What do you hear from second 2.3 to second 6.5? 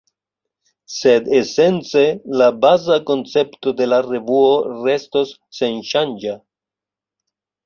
la baza koncepto de la revuo restos senŝanĝa.